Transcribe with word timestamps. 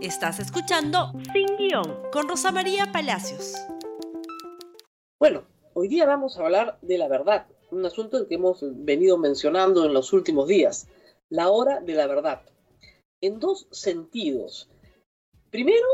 Estás 0.00 0.38
escuchando 0.38 1.12
Sin 1.32 1.56
Guión 1.56 2.02
con 2.12 2.28
Rosa 2.28 2.52
María 2.52 2.92
Palacios. 2.92 3.54
Bueno, 5.18 5.44
hoy 5.74 5.88
día 5.88 6.06
vamos 6.06 6.38
a 6.38 6.44
hablar 6.44 6.78
de 6.82 6.98
la 6.98 7.08
verdad, 7.08 7.48
un 7.72 7.84
asunto 7.84 8.28
que 8.28 8.36
hemos 8.36 8.60
venido 8.62 9.18
mencionando 9.18 9.84
en 9.84 9.92
los 9.92 10.12
últimos 10.12 10.46
días, 10.46 10.86
la 11.28 11.50
hora 11.50 11.80
de 11.80 11.94
la 11.94 12.06
verdad, 12.06 12.42
en 13.20 13.40
dos 13.40 13.66
sentidos. 13.72 14.70
Primero, 15.50 15.88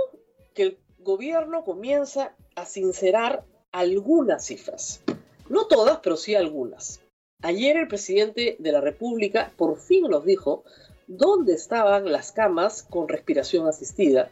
que 0.53 0.63
el 0.65 0.79
gobierno 0.99 1.65
comienza 1.65 2.35
a 2.57 2.67
sincerar 2.67 3.47
algunas 3.73 4.45
cifras, 4.45 5.03
no 5.49 5.67
todas, 5.67 6.01
pero 6.03 6.19
sí 6.19 6.35
algunas. 6.35 7.01
Ayer 7.43 7.79
el 7.79 7.89
presidente 7.89 8.57
de 8.59 8.73
la 8.73 8.83
República 8.83 9.51
por 9.57 9.79
fin 9.79 10.09
nos 10.11 10.27
dijo 10.27 10.65
dónde 11.07 11.55
estaban 11.55 12.11
las 12.11 12.33
camas 12.33 12.83
con 12.83 13.09
respiración 13.09 13.67
asistida 13.67 14.31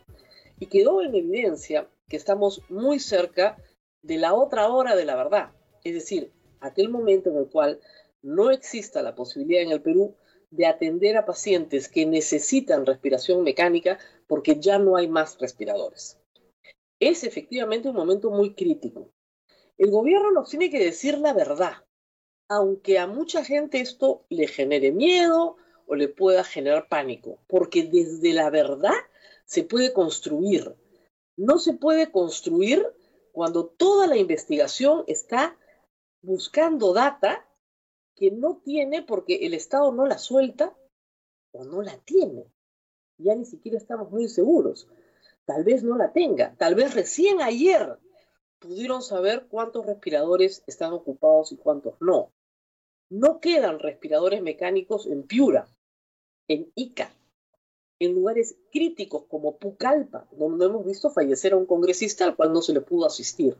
y 0.58 0.66
quedó 0.66 1.02
en 1.02 1.14
evidencia 1.14 1.88
que 2.08 2.16
estamos 2.16 2.62
muy 2.68 2.98
cerca 2.98 3.56
de 4.02 4.18
la 4.18 4.34
otra 4.34 4.68
hora 4.68 4.96
de 4.96 5.04
la 5.04 5.16
verdad, 5.16 5.52
es 5.84 5.94
decir, 5.94 6.32
aquel 6.60 6.88
momento 6.88 7.30
en 7.30 7.36
el 7.36 7.48
cual 7.48 7.80
no 8.22 8.50
exista 8.50 9.02
la 9.02 9.14
posibilidad 9.14 9.62
en 9.62 9.72
el 9.72 9.82
Perú 9.82 10.14
de 10.50 10.66
atender 10.66 11.16
a 11.16 11.24
pacientes 11.24 11.88
que 11.88 12.06
necesitan 12.06 12.86
respiración 12.86 13.42
mecánica 13.42 13.98
porque 14.26 14.60
ya 14.60 14.78
no 14.78 14.96
hay 14.96 15.08
más 15.08 15.38
respiradores. 15.38 16.18
Es 17.00 17.24
efectivamente 17.24 17.88
un 17.88 17.96
momento 17.96 18.30
muy 18.30 18.54
crítico. 18.54 19.10
El 19.78 19.90
gobierno 19.90 20.30
nos 20.30 20.50
tiene 20.50 20.70
que 20.70 20.78
decir 20.78 21.18
la 21.18 21.32
verdad, 21.32 21.72
aunque 22.48 22.98
a 22.98 23.06
mucha 23.06 23.44
gente 23.44 23.80
esto 23.80 24.24
le 24.28 24.46
genere 24.46 24.92
miedo 24.92 25.56
o 25.86 25.94
le 25.94 26.08
pueda 26.08 26.44
generar 26.44 26.88
pánico, 26.88 27.38
porque 27.46 27.84
desde 27.84 28.32
la 28.32 28.50
verdad 28.50 28.94
se 29.44 29.64
puede 29.64 29.92
construir. 29.92 30.74
No 31.36 31.58
se 31.58 31.74
puede 31.74 32.10
construir 32.10 32.86
cuando 33.32 33.66
toda 33.66 34.06
la 34.06 34.16
investigación 34.16 35.04
está 35.06 35.56
buscando 36.22 36.92
data 36.92 37.46
que 38.14 38.30
no 38.30 38.60
tiene 38.64 39.02
porque 39.02 39.46
el 39.46 39.54
Estado 39.54 39.92
no 39.92 40.06
la 40.06 40.18
suelta 40.18 40.76
o 41.52 41.64
no 41.64 41.82
la 41.82 41.96
tiene. 41.98 42.46
Ya 43.18 43.34
ni 43.34 43.44
siquiera 43.44 43.78
estamos 43.78 44.10
muy 44.10 44.28
seguros. 44.28 44.88
Tal 45.44 45.64
vez 45.64 45.82
no 45.82 45.96
la 45.96 46.12
tenga. 46.12 46.54
Tal 46.56 46.74
vez 46.74 46.94
recién 46.94 47.40
ayer 47.40 47.98
pudieron 48.58 49.02
saber 49.02 49.46
cuántos 49.48 49.86
respiradores 49.86 50.62
están 50.66 50.92
ocupados 50.92 51.52
y 51.52 51.56
cuántos 51.56 51.94
no. 52.00 52.32
No 53.12 53.40
quedan 53.40 53.78
respiradores 53.78 54.40
mecánicos 54.40 55.06
en 55.06 55.24
Piura, 55.24 55.68
en 56.48 56.72
Ica, 56.74 57.14
en 57.98 58.14
lugares 58.14 58.56
críticos 58.72 59.24
como 59.28 59.58
Pucallpa, 59.58 60.26
donde 60.30 60.64
hemos 60.64 60.86
visto 60.86 61.10
fallecer 61.10 61.52
a 61.52 61.58
un 61.58 61.66
congresista 61.66 62.24
al 62.24 62.36
cual 62.36 62.54
no 62.54 62.62
se 62.62 62.72
le 62.72 62.80
pudo 62.80 63.04
asistir. 63.04 63.54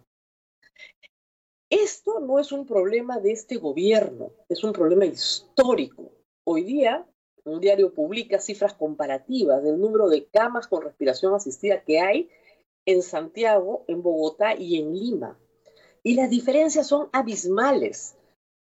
Esto 1.69 2.21
no 2.21 2.39
es 2.39 2.51
un 2.51 2.65
problema 2.65 3.21
de 3.21 3.33
este 3.33 3.59
gobierno, 3.59 4.31
es 4.49 4.65
un 4.65 4.73
problema 4.73 5.05
histórico. 5.05 6.11
Hoy 6.45 6.65
día, 6.65 7.07
un 7.45 7.61
diario 7.61 7.93
publica 7.93 8.41
cifras 8.41 8.73
comparativas 8.73 9.63
del 9.63 9.79
número 9.79 10.09
de 10.09 10.29
camas 10.29 10.67
con 10.67 10.83
respiración 10.83 11.35
asistida 11.35 11.85
que 11.85 12.01
hay 12.01 12.31
en 12.87 13.03
Santiago, 13.03 13.85
en 13.87 14.03
Bogotá 14.03 14.55
y 14.55 14.79
en 14.79 14.95
Lima. 14.95 15.39
Y 16.03 16.15
las 16.15 16.31
diferencias 16.31 16.87
son 16.87 17.11
abismales. 17.13 18.17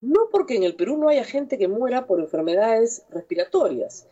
No 0.00 0.28
porque 0.30 0.56
en 0.56 0.62
el 0.62 0.76
Perú 0.76 0.96
no 0.96 1.08
haya 1.08 1.24
gente 1.24 1.58
que 1.58 1.68
muera 1.68 2.06
por 2.06 2.20
enfermedades 2.20 3.04
respiratorias. 3.10 4.08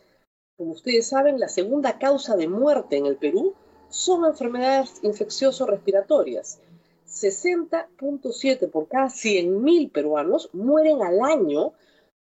Como 0.55 0.73
ustedes 0.73 1.07
saben, 1.07 1.39
la 1.39 1.47
segunda 1.47 1.97
causa 1.97 2.35
de 2.35 2.47
muerte 2.47 2.97
en 2.97 3.05
el 3.05 3.15
Perú 3.15 3.55
son 3.89 4.25
enfermedades 4.25 4.99
infeccioso-respiratorias. 5.01 6.59
60.7 7.07 8.69
por 8.69 8.87
cada 8.87 9.07
100.000 9.07 9.91
peruanos 9.91 10.49
mueren 10.53 11.01
al 11.01 11.21
año 11.21 11.73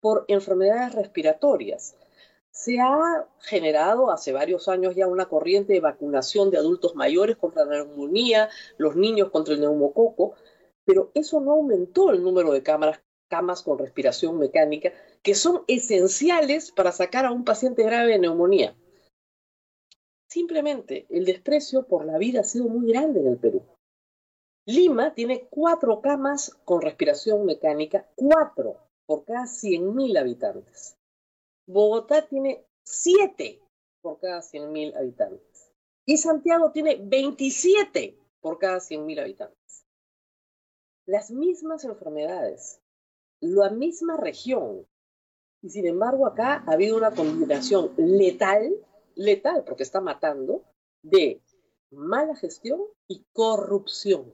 por 0.00 0.27
enfermedades 0.28 0.94
respiratorias. 0.94 1.97
Se 2.50 2.78
ha 2.78 3.27
generado 3.41 4.10
hace 4.10 4.33
varios 4.33 4.69
años 4.69 4.94
ya 4.94 5.06
una 5.06 5.27
corriente 5.27 5.72
de 5.72 5.81
vacunación 5.81 6.50
de 6.50 6.59
adultos 6.59 6.94
mayores 6.94 7.37
contra 7.37 7.65
la 7.65 7.84
neumonía, 7.84 8.50
los 8.77 8.94
niños 8.94 9.31
contra 9.31 9.55
el 9.55 9.60
neumococo, 9.60 10.34
pero 10.84 11.10
eso 11.15 11.41
no 11.41 11.53
aumentó 11.53 12.10
el 12.10 12.22
número 12.22 12.53
de 12.53 12.62
cámaras 12.62 13.00
camas 13.34 13.65
con 13.65 13.78
respiración 13.81 14.39
mecánica, 14.39 14.93
que 15.25 15.34
son 15.34 15.65
esenciales 15.67 16.71
para 16.71 16.93
sacar 16.93 17.25
a 17.25 17.33
un 17.33 17.45
paciente 17.45 17.83
grave 17.83 18.12
de 18.12 18.21
neumonía. 18.21 18.77
Simplemente 20.31 21.06
el 21.11 21.25
desprecio 21.25 21.83
por 21.89 22.06
la 22.06 22.17
vida 22.17 22.43
ha 22.43 22.45
sido 22.45 22.67
muy 22.69 22.93
grande 22.93 23.19
en 23.19 23.27
el 23.27 23.37
Perú. 23.37 23.65
Lima 24.67 25.15
tiene 25.15 25.49
cuatro 25.50 26.00
camas 26.00 26.56
con 26.65 26.81
respiración 26.81 27.45
mecánica, 27.45 28.09
cuatro 28.15 28.77
por 29.05 29.25
cada 29.25 29.47
100.000 29.47 30.16
habitantes. 30.16 30.97
Bogotá 31.66 32.28
tiene 32.28 32.65
siete 32.84 33.61
por 34.01 34.21
cada 34.21 34.43
100.000 34.43 34.97
habitantes. 34.97 35.72
Y 36.06 36.19
Santiago 36.19 36.71
tiene 36.71 37.01
27 37.03 38.16
por 38.41 38.59
cada 38.59 38.77
100.000 38.77 39.21
habitantes. 39.21 39.84
Las 41.06 41.33
mismas 41.33 41.83
enfermedades, 41.84 42.81
la 43.44 43.71
misma 43.71 44.16
región. 44.16 44.87
Y 45.62 45.71
sin 45.71 45.87
embargo 45.87 46.27
acá 46.27 46.65
ha 46.66 46.72
habido 46.72 46.97
una 46.97 47.12
combinación 47.12 47.93
letal, 47.97 48.75
letal 49.15 49.65
porque 49.65 49.82
está 49.82 50.00
matando, 50.00 50.65
de 51.03 51.43
mala 51.91 52.34
gestión 52.37 52.81
y 53.06 53.25
corrupción. 53.33 54.33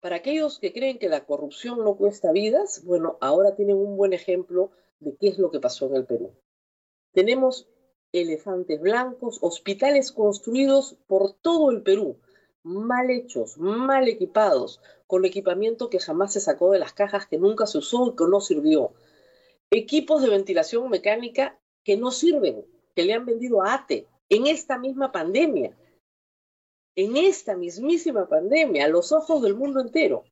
Para 0.00 0.16
aquellos 0.16 0.58
que 0.58 0.72
creen 0.72 0.98
que 0.98 1.08
la 1.08 1.26
corrupción 1.26 1.84
no 1.84 1.96
cuesta 1.96 2.32
vidas, 2.32 2.84
bueno, 2.84 3.18
ahora 3.20 3.54
tienen 3.54 3.76
un 3.76 3.96
buen 3.96 4.12
ejemplo 4.12 4.70
de 4.98 5.16
qué 5.16 5.28
es 5.28 5.38
lo 5.38 5.50
que 5.50 5.60
pasó 5.60 5.86
en 5.86 5.96
el 5.96 6.06
Perú. 6.06 6.32
Tenemos 7.12 7.68
elefantes 8.12 8.80
blancos, 8.80 9.38
hospitales 9.42 10.12
construidos 10.12 10.96
por 11.06 11.34
todo 11.34 11.70
el 11.70 11.82
Perú, 11.82 12.18
mal 12.62 13.10
hechos, 13.10 13.58
mal 13.58 14.08
equipados, 14.08 14.80
con 15.10 15.24
equipamiento 15.24 15.90
que 15.90 15.98
jamás 15.98 16.32
se 16.32 16.40
sacó 16.40 16.70
de 16.70 16.78
las 16.78 16.92
cajas, 16.92 17.26
que 17.26 17.36
nunca 17.36 17.66
se 17.66 17.78
usó 17.78 18.12
y 18.12 18.16
que 18.16 18.24
no 18.30 18.40
sirvió. 18.40 18.92
Equipos 19.72 20.22
de 20.22 20.28
ventilación 20.28 20.88
mecánica 20.88 21.58
que 21.82 21.96
no 21.96 22.12
sirven, 22.12 22.64
que 22.94 23.04
le 23.04 23.14
han 23.14 23.26
vendido 23.26 23.60
a 23.60 23.74
ATE 23.74 24.06
en 24.28 24.46
esta 24.46 24.78
misma 24.78 25.10
pandemia, 25.10 25.76
en 26.94 27.16
esta 27.16 27.56
mismísima 27.56 28.28
pandemia, 28.28 28.84
a 28.84 28.88
los 28.88 29.10
ojos 29.10 29.42
del 29.42 29.56
mundo 29.56 29.80
entero. 29.80 30.22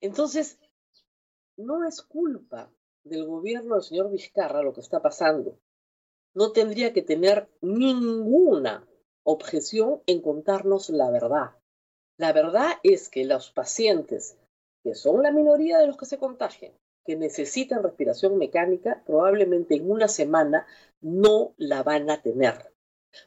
Entonces, 0.00 0.58
no 1.56 1.86
es 1.86 2.02
culpa 2.02 2.72
del 3.04 3.24
gobierno 3.24 3.76
del 3.76 3.84
señor 3.84 4.10
Vizcarra 4.10 4.62
lo 4.62 4.72
que 4.72 4.80
está 4.80 5.00
pasando. 5.00 5.60
No 6.34 6.50
tendría 6.50 6.92
que 6.92 7.02
tener 7.02 7.48
ninguna 7.60 8.84
objeción 9.22 10.02
en 10.06 10.20
contarnos 10.20 10.90
la 10.90 11.08
verdad. 11.12 11.54
La 12.18 12.32
verdad 12.32 12.78
es 12.82 13.10
que 13.10 13.24
los 13.24 13.50
pacientes, 13.50 14.38
que 14.82 14.94
son 14.94 15.22
la 15.22 15.30
minoría 15.30 15.78
de 15.78 15.86
los 15.86 15.98
que 15.98 16.06
se 16.06 16.18
contagian, 16.18 16.72
que 17.04 17.14
necesitan 17.14 17.82
respiración 17.82 18.38
mecánica, 18.38 19.02
probablemente 19.06 19.74
en 19.74 19.90
una 19.90 20.08
semana 20.08 20.66
no 21.02 21.52
la 21.58 21.82
van 21.82 22.08
a 22.10 22.22
tener. 22.22 22.72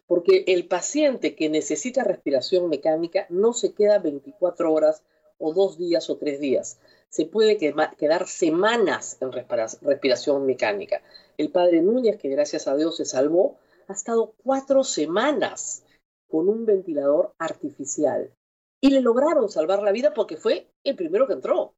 Porque 0.07 0.43
el 0.47 0.67
paciente 0.67 1.35
que 1.35 1.49
necesita 1.49 2.03
respiración 2.03 2.67
mecánica 2.67 3.27
no 3.29 3.53
se 3.53 3.73
queda 3.73 3.99
24 3.99 4.73
horas 4.73 5.03
o 5.37 5.53
dos 5.53 5.77
días 5.77 6.09
o 6.09 6.17
tres 6.17 6.39
días. 6.39 6.79
Se 7.09 7.25
puede 7.25 7.57
quedar 7.57 8.27
semanas 8.27 9.17
en 9.21 9.31
respiración 9.31 10.45
mecánica. 10.45 11.01
El 11.37 11.51
padre 11.51 11.81
Núñez, 11.81 12.17
que 12.17 12.29
gracias 12.29 12.67
a 12.67 12.75
Dios 12.75 12.97
se 12.97 13.05
salvó, 13.05 13.57
ha 13.87 13.93
estado 13.93 14.33
cuatro 14.43 14.83
semanas 14.83 15.83
con 16.27 16.49
un 16.49 16.65
ventilador 16.65 17.33
artificial. 17.39 18.31
Y 18.81 18.91
le 18.91 19.01
lograron 19.01 19.49
salvar 19.49 19.81
la 19.83 19.91
vida 19.91 20.13
porque 20.13 20.37
fue 20.37 20.71
el 20.83 20.95
primero 20.95 21.27
que 21.27 21.33
entró. 21.33 21.75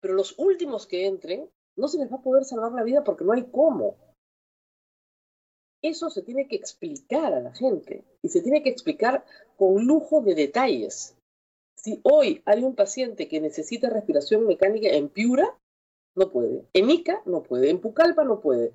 Pero 0.00 0.14
los 0.14 0.38
últimos 0.38 0.86
que 0.86 1.06
entren, 1.06 1.50
no 1.76 1.88
se 1.88 1.98
les 1.98 2.10
va 2.10 2.16
a 2.16 2.22
poder 2.22 2.44
salvar 2.44 2.72
la 2.72 2.84
vida 2.84 3.04
porque 3.04 3.24
no 3.24 3.32
hay 3.32 3.44
cómo. 3.50 3.96
Eso 5.82 6.10
se 6.10 6.22
tiene 6.22 6.48
que 6.48 6.56
explicar 6.56 7.32
a 7.32 7.40
la 7.40 7.54
gente 7.54 8.04
y 8.22 8.28
se 8.28 8.40
tiene 8.40 8.62
que 8.62 8.70
explicar 8.70 9.24
con 9.56 9.86
lujo 9.86 10.20
de 10.20 10.34
detalles. 10.34 11.16
Si 11.76 12.00
hoy 12.02 12.42
hay 12.46 12.64
un 12.64 12.74
paciente 12.74 13.28
que 13.28 13.40
necesita 13.40 13.90
respiración 13.90 14.46
mecánica 14.46 14.88
en 14.88 15.08
Piura, 15.08 15.56
no 16.16 16.30
puede. 16.30 16.66
En 16.72 16.90
Ica 16.90 17.22
no 17.26 17.42
puede. 17.42 17.70
En 17.70 17.80
Pucallpa 17.80 18.24
no 18.24 18.40
puede. 18.40 18.72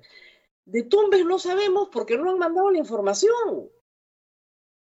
De 0.64 0.84
Tumbes 0.84 1.26
no 1.26 1.38
sabemos 1.38 1.88
porque 1.92 2.16
no 2.16 2.30
han 2.30 2.38
mandado 2.38 2.70
la 2.70 2.78
información. 2.78 3.68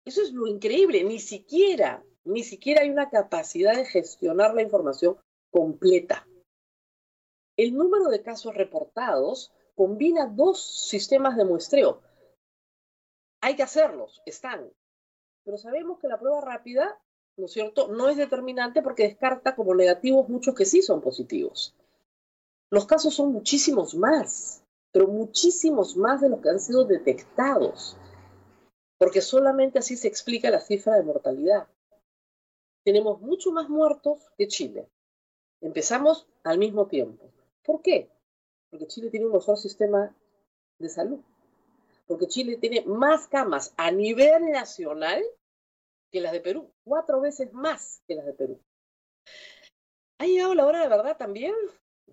Eso 0.06 0.22
es 0.22 0.32
lo 0.32 0.48
increíble, 0.48 1.04
ni 1.04 1.20
siquiera, 1.20 2.04
ni 2.24 2.44
siquiera 2.44 2.82
hay 2.82 2.90
una 2.90 3.10
capacidad 3.10 3.76
de 3.76 3.86
gestionar 3.86 4.54
la 4.54 4.62
información 4.62 5.18
completa. 5.50 6.28
El 7.58 7.76
número 7.76 8.10
de 8.10 8.22
casos 8.22 8.56
reportados 8.56 9.52
combina 9.76 10.28
dos 10.28 10.88
sistemas 10.90 11.36
de 11.38 11.46
muestreo. 11.46 12.02
hay 13.44 13.56
que 13.56 13.64
hacerlos, 13.64 14.22
están. 14.26 14.72
Pero 15.44 15.58
sabemos 15.58 16.00
que 16.00 16.08
la 16.08 16.20
prueba 16.20 16.42
rápida, 16.42 17.00
¿no 17.38 17.46
es 17.46 17.52
cierto?, 17.52 17.88
no 17.88 18.08
es 18.08 18.18
determinante 18.18 18.84
porque 18.84 19.04
descarta 19.04 19.56
como 19.56 19.74
negativos 19.74 20.30
muchos 20.30 20.54
que 20.54 20.66
sí 20.66 20.84
son 20.84 21.02
positivos. 21.02 21.76
Los 22.70 22.86
casos 22.86 23.16
son 23.16 23.34
muchísimos 23.34 23.96
más, 23.96 24.64
pero 24.92 25.08
muchísimos 25.08 25.98
más 25.98 26.22
de 26.22 26.30
los 26.30 26.42
que 26.42 26.50
han 26.50 26.60
sido 26.60 26.86
detectados, 26.86 27.98
porque 29.00 29.22
solamente 29.22 29.80
así 29.80 29.98
se 29.98 30.08
explica 30.08 30.52
la 30.52 30.60
cifra 30.62 30.96
de 30.96 31.04
mortalidad. 31.04 31.68
Tenemos 32.84 33.22
mucho 33.22 33.52
más 33.52 33.70
muertos 33.70 34.20
que 34.38 34.48
Chile. 34.48 34.90
Empezamos 35.62 36.28
al 36.44 36.58
mismo 36.58 36.88
tiempo. 36.88 37.32
¿Por 37.64 37.82
qué? 37.82 38.10
Porque 38.70 38.88
Chile 38.88 39.10
tiene 39.10 39.28
un 39.28 39.34
mejor 39.34 39.58
sistema 39.58 40.16
de 40.80 40.90
salud. 40.90 41.20
Porque 42.08 42.28
Chile 42.28 42.58
tiene 42.58 42.84
más 42.86 43.28
camas 43.28 43.74
a 43.78 43.92
nivel 43.92 44.50
nacional 44.52 45.24
que 46.12 46.22
las 46.22 46.32
de 46.32 46.42
Perú. 46.42 46.72
Cuatro 46.84 47.22
veces 47.22 47.54
más 47.54 48.02
que 48.08 48.16
las 48.16 48.26
de 48.26 48.34
Perú. 48.34 48.60
Ha 50.18 50.26
llegado 50.26 50.56
la 50.56 50.66
hora 50.66 50.82
de 50.82 50.90
verdad 50.90 51.18
también 51.18 51.54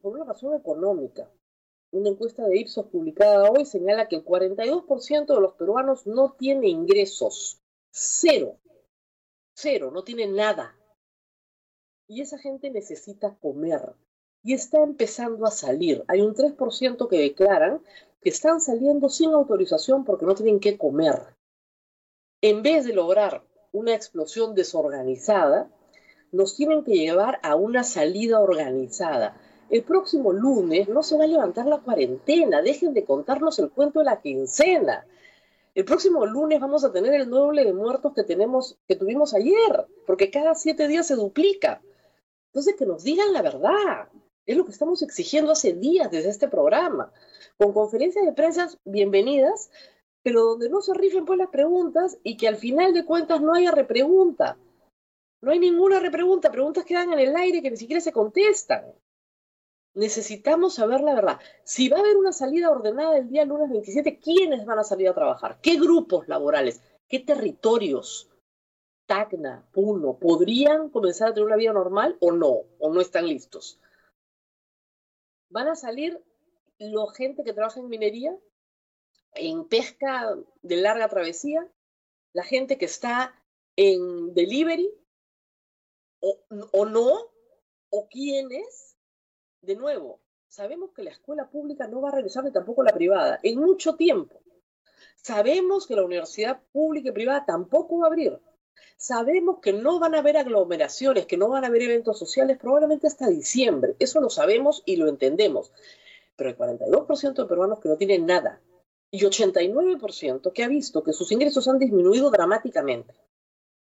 por 0.01 0.15
una 0.15 0.25
razón 0.25 0.55
económica. 0.55 1.31
Una 1.91 2.11
encuesta 2.11 2.47
de 2.47 2.59
Ipsos 2.59 2.87
publicada 2.87 3.51
hoy 3.51 3.65
señala 3.65 4.09
que 4.09 4.17
el 4.17 4.25
42% 4.25 5.35
de 5.35 5.41
los 5.41 5.55
peruanos 5.55 6.07
no 6.07 6.33
tiene 6.33 6.69
ingresos. 6.69 7.61
Cero. 7.91 8.59
Cero, 9.61 9.91
no 9.93 10.05
tiene 10.05 10.27
nada. 10.29 10.77
Y 12.07 12.21
esa 12.21 12.39
gente 12.39 12.71
necesita 12.71 13.35
comer. 13.41 13.97
Y 14.45 14.55
está 14.55 14.83
empezando 14.83 15.47
a 15.47 15.51
salir. 15.51 16.05
Hay 16.07 16.21
un 16.21 16.33
3% 16.35 17.09
que 17.09 17.19
declaran 17.19 17.83
que 18.21 18.31
están 18.31 18.61
saliendo 18.61 19.09
sin 19.09 19.33
autorización 19.33 20.05
porque 20.05 20.27
no 20.27 20.37
tienen 20.37 20.61
que 20.61 20.79
comer. 20.79 21.35
En 22.41 22.63
vez 22.63 22.87
de 22.87 22.93
lograr 22.93 23.43
una 23.73 23.95
explosión 23.95 24.55
desorganizada, 24.55 25.69
nos 26.31 26.55
tienen 26.55 26.85
que 26.85 26.93
llevar 26.93 27.41
a 27.43 27.57
una 27.57 27.83
salida 27.83 28.39
organizada 28.39 29.37
el 29.71 29.83
próximo 29.83 30.33
lunes 30.33 30.89
no 30.89 31.03
se 31.03 31.19
va 31.19 31.25
a 31.25 31.29
levantar 31.29 31.67
la 31.67 31.79
cuarentena, 31.79 32.63
dejen 32.63 32.95
de 32.95 33.05
contarnos 33.05 33.59
el 33.59 33.71
cuento 33.71 33.99
de 33.99 34.07
la 34.07 34.21
quincena. 34.21 35.07
El 35.79 35.85
próximo 35.85 36.27
lunes 36.27 36.59
vamos 36.59 36.83
a 36.83 36.91
tener 36.91 37.15
el 37.15 37.31
doble 37.31 37.65
de 37.65 37.73
muertos 37.73 38.13
que, 38.13 38.25
tenemos, 38.25 38.77
que 38.89 38.97
tuvimos 38.97 39.33
ayer, 39.33 39.87
porque 40.09 40.29
cada 40.29 40.57
siete 40.57 40.89
días 40.89 41.07
se 41.07 41.15
duplica. 41.15 41.81
Entonces, 42.47 42.75
que 42.77 42.85
nos 42.85 43.05
digan 43.05 43.33
la 43.33 43.43
verdad. 43.43 44.09
Es 44.45 44.57
lo 44.57 44.65
que 44.65 44.73
estamos 44.73 45.03
exigiendo 45.03 45.53
hace 45.53 45.75
días 45.75 46.11
desde 46.11 46.31
este 46.31 46.49
programa. 46.49 47.13
Con 47.59 47.73
conferencias 47.73 48.27
de 48.27 48.33
prensa 48.33 48.69
bienvenidas, 48.85 49.71
pero 50.25 50.43
donde 50.43 50.69
no 50.69 50.83
se 50.83 50.95
rifen 50.95 51.25
pues 51.25 51.39
las 51.39 51.51
preguntas 51.51 52.19
y 52.25 52.37
que 52.37 52.49
al 52.49 52.57
final 52.57 52.93
de 52.93 53.05
cuentas 53.05 53.41
no 53.41 53.55
haya 53.55 53.71
repregunta. 53.71 54.59
No 55.41 55.53
hay 55.53 55.61
ninguna 55.61 56.01
repregunta, 56.01 56.51
preguntas 56.51 56.85
quedan 56.87 57.13
en 57.13 57.21
el 57.21 57.37
aire 57.37 57.63
que 57.63 57.71
ni 57.71 57.77
siquiera 57.77 58.01
se 58.01 58.11
contestan 58.11 58.83
necesitamos 59.99 60.77
saber 60.77 61.01
la 61.01 61.15
verdad. 61.15 61.41
Si 61.65 61.89
va 61.89 61.97
a 61.97 62.01
haber 62.01 62.17
una 62.17 62.33
salida 62.33 62.71
ordenada 62.71 63.19
el 63.19 63.29
día 63.29 63.45
lunes 63.45 63.69
27, 63.69 64.21
¿quiénes 64.21 64.65
van 64.65 64.79
a 64.79 64.85
salir 64.85 65.09
a 65.09 65.15
trabajar? 65.15 65.59
¿Qué 65.61 65.77
grupos 65.77 66.29
laborales? 66.29 66.81
¿Qué 67.09 67.19
territorios? 67.19 68.31
Tacna, 69.07 69.69
Puno, 69.73 70.19
¿podrían 70.19 70.91
comenzar 70.91 71.29
a 71.29 71.35
tener 71.35 71.47
una 71.47 71.57
vida 71.57 71.73
normal 71.73 72.17
o 72.21 72.31
no? 72.31 72.63
¿O 72.79 72.93
no 72.93 73.01
están 73.01 73.27
listos? 73.27 73.81
¿Van 75.51 75.67
a 75.67 75.75
salir 75.75 76.23
la 76.79 77.11
gente 77.17 77.43
que 77.43 77.53
trabaja 77.53 77.81
en 77.81 77.89
minería, 77.89 78.39
en 79.33 79.67
pesca 79.67 80.37
de 80.63 80.77
larga 80.77 81.09
travesía, 81.09 81.69
la 82.35 82.45
gente 82.45 82.79
que 82.79 82.85
está 82.85 83.35
en 83.77 84.33
delivery 84.33 84.93
o, 86.21 86.39
o 86.73 86.85
no? 86.85 87.19
¿O 87.91 88.09
quiénes? 88.09 88.98
De 89.69 89.77
nuevo, 89.77 90.23
sabemos 90.49 90.93
que 90.97 91.03
la 91.03 91.11
escuela 91.11 91.51
pública 91.51 91.87
no 91.87 92.01
va 92.01 92.09
a 92.09 92.13
regresar 92.13 92.43
ni 92.43 92.51
tampoco 92.51 92.83
la 92.83 92.91
privada 92.91 93.39
en 93.43 93.61
mucho 93.61 93.97
tiempo. 93.97 94.41
Sabemos 95.17 95.87
que 95.87 95.95
la 95.95 96.05
universidad 96.05 96.63
pública 96.73 97.11
y 97.11 97.13
privada 97.13 97.45
tampoco 97.45 97.99
va 97.99 98.05
a 98.05 98.07
abrir. 98.07 98.41
Sabemos 98.97 99.59
que 99.61 99.75
no 99.75 99.99
van 99.99 100.15
a 100.15 100.21
haber 100.21 100.39
aglomeraciones, 100.39 101.27
que 101.27 101.37
no 101.37 101.51
van 101.51 101.65
a 101.65 101.67
haber 101.67 101.83
eventos 101.83 102.19
sociales 102.19 102.57
probablemente 102.57 103.07
hasta 103.07 103.29
diciembre. 103.29 103.95
Eso 103.99 104.23
lo 104.23 104.31
sabemos 104.31 104.83
y 104.87 104.97
lo 104.97 105.07
entendemos. 105.07 105.71
Pero 106.35 106.49
hay 106.49 106.57
42% 106.57 107.35
de 107.35 107.45
peruanos 107.45 107.81
que 107.81 107.91
no 107.91 107.99
tienen 107.99 108.25
nada 108.25 108.63
y 109.11 109.21
89% 109.21 110.51
que 110.55 110.65
ha 110.65 110.69
visto 110.69 111.03
que 111.03 111.13
sus 111.13 111.31
ingresos 111.31 111.69
han 111.69 111.79
disminuido 111.79 112.31
dramáticamente 112.31 113.15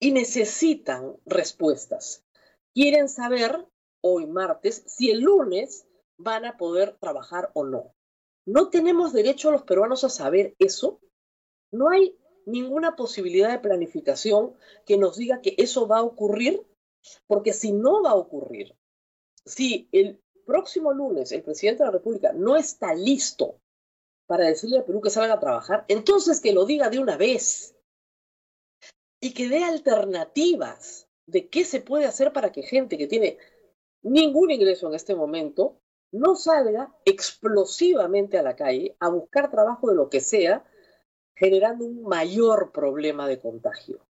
y 0.00 0.10
necesitan 0.10 1.14
respuestas. 1.26 2.24
Quieren 2.74 3.08
saber 3.08 3.69
hoy 4.00 4.26
martes 4.26 4.82
si 4.86 5.10
el 5.10 5.20
lunes 5.20 5.86
van 6.16 6.44
a 6.44 6.56
poder 6.56 6.96
trabajar 6.98 7.50
o 7.54 7.64
no. 7.64 7.94
¿No 8.46 8.70
tenemos 8.70 9.12
derecho 9.12 9.50
los 9.50 9.62
peruanos 9.62 10.04
a 10.04 10.08
saber 10.08 10.54
eso? 10.58 11.00
No 11.70 11.88
hay 11.88 12.18
ninguna 12.46 12.96
posibilidad 12.96 13.50
de 13.50 13.58
planificación 13.58 14.54
que 14.84 14.96
nos 14.96 15.16
diga 15.16 15.40
que 15.40 15.54
eso 15.58 15.86
va 15.86 15.98
a 15.98 16.02
ocurrir, 16.02 16.66
porque 17.26 17.52
si 17.52 17.72
no 17.72 18.02
va 18.02 18.10
a 18.10 18.16
ocurrir, 18.16 18.76
si 19.44 19.88
el 19.92 20.20
próximo 20.44 20.92
lunes 20.92 21.32
el 21.32 21.42
presidente 21.42 21.82
de 21.82 21.86
la 21.86 21.92
República 21.92 22.32
no 22.32 22.56
está 22.56 22.94
listo 22.94 23.60
para 24.26 24.46
decirle 24.46 24.78
al 24.78 24.84
Perú 24.84 25.00
que 25.00 25.10
salga 25.10 25.34
a 25.34 25.40
trabajar, 25.40 25.84
entonces 25.88 26.40
que 26.40 26.52
lo 26.52 26.64
diga 26.64 26.90
de 26.90 26.98
una 26.98 27.16
vez 27.16 27.76
y 29.20 29.32
que 29.34 29.48
dé 29.48 29.64
alternativas 29.64 31.08
de 31.26 31.48
qué 31.48 31.64
se 31.64 31.80
puede 31.80 32.06
hacer 32.06 32.32
para 32.32 32.52
que 32.52 32.62
gente 32.62 32.98
que 32.98 33.06
tiene 33.06 33.38
ningún 34.02 34.50
ingreso 34.50 34.88
en 34.88 34.94
este 34.94 35.14
momento, 35.14 35.80
no 36.12 36.34
salga 36.34 36.94
explosivamente 37.04 38.38
a 38.38 38.42
la 38.42 38.56
calle 38.56 38.96
a 38.98 39.08
buscar 39.08 39.50
trabajo 39.50 39.88
de 39.88 39.96
lo 39.96 40.08
que 40.08 40.20
sea, 40.20 40.64
generando 41.34 41.84
un 41.84 42.02
mayor 42.02 42.72
problema 42.72 43.28
de 43.28 43.40
contagio. 43.40 44.06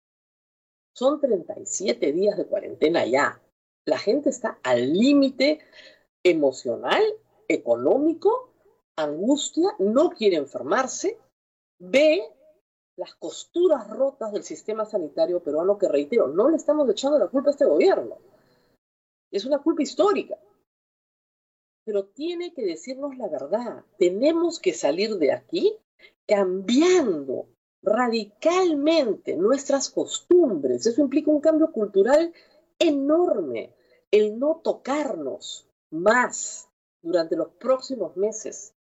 Son 0.93 1.19
37 1.19 2.11
días 2.11 2.37
de 2.37 2.45
cuarentena 2.45 3.05
ya. 3.05 3.41
La 3.85 3.97
gente 3.97 4.29
está 4.29 4.59
al 4.63 4.93
límite 4.93 5.59
emocional, 6.23 7.03
económico, 7.47 8.53
angustia, 8.95 9.75
no 9.79 10.09
quiere 10.11 10.37
enfermarse, 10.37 11.19
ve 11.79 12.23
las 12.97 13.13
costuras 13.15 13.89
rotas 13.89 14.31
del 14.31 14.43
sistema 14.43 14.85
sanitario 14.85 15.43
peruano 15.43 15.77
que 15.77 15.87
reitero, 15.87 16.27
no 16.27 16.49
le 16.49 16.55
estamos 16.55 16.89
echando 16.89 17.19
la 17.19 17.27
culpa 17.27 17.49
a 17.49 17.51
este 17.51 17.65
gobierno 17.65 18.17
es 19.35 19.45
una 19.45 19.59
culpa 19.59 19.83
histórica. 19.83 20.39
Pero 21.83 22.05
tiene 22.05 22.53
que 22.53 22.65
decirnos 22.65 23.17
la 23.17 23.27
verdad. 23.27 23.83
Tenemos 23.97 24.59
que 24.59 24.73
salir 24.73 25.17
de 25.17 25.33
aquí 25.33 25.77
cambiando 26.25 27.49
radicalmente 27.83 29.35
nuestras 29.35 29.89
costumbres. 29.89 30.85
Eso 30.85 31.01
implica 31.01 31.31
un 31.31 31.41
cambio 31.41 31.71
cultural 31.71 32.33
enorme. 32.79 33.75
El 34.09 34.39
no 34.39 34.61
tocarnos 34.63 35.67
más 35.91 36.69
durante 37.03 37.35
los 37.35 37.49
próximos 37.49 38.15
meses. 38.15 38.73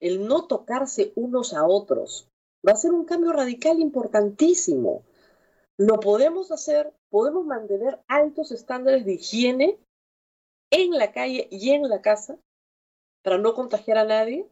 El 0.00 0.26
no 0.26 0.46
tocarse 0.46 1.12
unos 1.16 1.54
a 1.54 1.64
otros. 1.66 2.28
Va 2.66 2.72
a 2.72 2.76
ser 2.76 2.92
un 2.92 3.06
cambio 3.06 3.32
radical 3.32 3.80
importantísimo. 3.80 5.02
Lo 5.78 6.00
podemos 6.00 6.52
hacer, 6.52 6.92
podemos 7.08 7.46
mantener 7.46 7.98
altos 8.06 8.52
estándares 8.52 9.06
de 9.06 9.14
higiene 9.14 9.78
en 10.70 10.90
la 10.90 11.12
calle 11.12 11.48
y 11.50 11.70
en 11.70 11.88
la 11.88 12.02
casa 12.02 12.38
para 13.22 13.38
no 13.38 13.54
contagiar 13.54 13.98
a 13.98 14.04
nadie. 14.04 14.46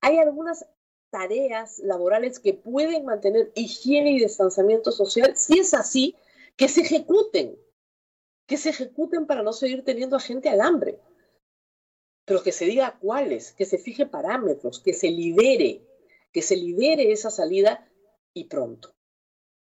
Hay 0.00 0.18
algunas 0.18 0.66
tareas 1.10 1.78
laborales 1.80 2.38
que 2.38 2.54
pueden 2.54 3.04
mantener 3.04 3.52
higiene 3.54 4.12
y 4.12 4.20
distanciamiento 4.20 4.90
social. 4.90 5.36
Si 5.36 5.58
es 5.58 5.74
así, 5.74 6.16
que 6.56 6.68
se 6.68 6.80
ejecuten, 6.80 7.58
que 8.46 8.56
se 8.56 8.70
ejecuten 8.70 9.26
para 9.26 9.42
no 9.42 9.52
seguir 9.52 9.84
teniendo 9.84 10.16
a 10.16 10.20
gente 10.20 10.48
al 10.48 10.60
hambre. 10.60 10.98
Pero 12.24 12.42
que 12.42 12.52
se 12.52 12.64
diga 12.64 12.98
cuáles, 13.00 13.52
que 13.52 13.66
se 13.66 13.76
fije 13.78 14.06
parámetros, 14.06 14.80
que 14.80 14.94
se 14.94 15.10
lidere, 15.10 15.82
que 16.32 16.40
se 16.40 16.56
lidere 16.56 17.12
esa 17.12 17.30
salida 17.30 17.86
y 18.32 18.44
pronto 18.44 18.94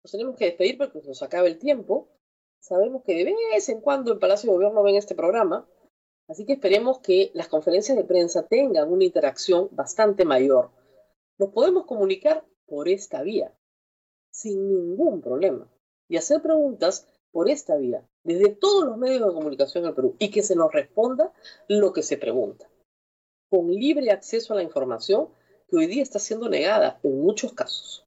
nos 0.04 0.12
tenemos 0.12 0.36
que 0.36 0.44
despedir 0.44 0.76
porque 0.76 1.00
nos 1.02 1.22
acaba 1.22 1.48
el 1.48 1.58
tiempo. 1.58 2.08
Sabemos 2.60 3.02
que 3.04 3.14
de 3.14 3.24
vez 3.24 3.68
en 3.70 3.80
cuando 3.80 4.12
el 4.12 4.18
Palacio 4.18 4.50
de 4.50 4.56
Gobierno 4.56 4.82
ven 4.82 4.96
este 4.96 5.14
programa, 5.14 5.66
así 6.28 6.44
que 6.44 6.52
esperemos 6.52 6.98
que 6.98 7.30
las 7.34 7.48
conferencias 7.48 7.96
de 7.96 8.04
prensa 8.04 8.46
tengan 8.46 8.92
una 8.92 9.04
interacción 9.04 9.68
bastante 9.72 10.24
mayor. 10.24 10.70
Nos 11.38 11.50
podemos 11.50 11.86
comunicar 11.86 12.44
por 12.66 12.88
esta 12.88 13.22
vía, 13.22 13.54
sin 14.30 14.68
ningún 14.68 15.22
problema, 15.22 15.70
y 16.08 16.16
hacer 16.16 16.42
preguntas 16.42 17.08
por 17.32 17.48
esta 17.48 17.76
vía, 17.76 18.06
desde 18.22 18.50
todos 18.50 18.84
los 18.84 18.98
medios 18.98 19.26
de 19.26 19.34
comunicación 19.34 19.86
en 19.86 19.94
Perú, 19.94 20.16
y 20.18 20.30
que 20.30 20.42
se 20.42 20.54
nos 20.54 20.72
responda 20.72 21.32
lo 21.66 21.92
que 21.92 22.02
se 22.02 22.18
pregunta, 22.18 22.70
con 23.50 23.70
libre 23.70 24.10
acceso 24.10 24.52
a 24.52 24.56
la 24.56 24.62
información 24.62 25.30
que 25.68 25.76
hoy 25.76 25.86
día 25.86 26.02
está 26.02 26.18
siendo 26.18 26.48
negada 26.48 27.00
en 27.02 27.20
muchos 27.22 27.52
casos. 27.54 28.06